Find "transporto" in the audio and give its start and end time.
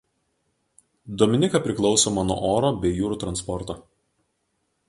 3.25-3.81